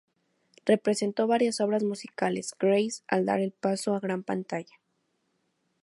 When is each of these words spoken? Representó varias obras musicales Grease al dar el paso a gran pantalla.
Representó 0.65 1.27
varias 1.27 1.61
obras 1.61 1.83
musicales 1.83 2.55
Grease 2.59 3.03
al 3.07 3.23
dar 3.27 3.39
el 3.39 3.51
paso 3.51 3.93
a 3.93 3.99
gran 3.99 4.23
pantalla. 4.23 4.79